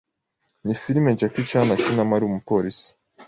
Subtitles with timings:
[0.65, 2.87] ni filime Jackie Chan akinamo ari umupolisi